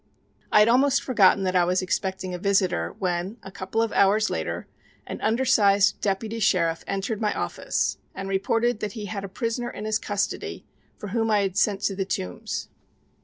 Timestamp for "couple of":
3.51-3.91